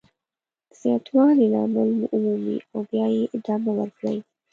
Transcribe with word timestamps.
د 0.69 0.71
زیاتوالي 0.81 1.45
لامل 1.53 1.89
ومومئ 2.09 2.57
او 2.73 2.79
بیا 2.89 3.05
یې 3.15 3.23
ادامه 3.37 3.71
ورکړئ. 3.79 4.17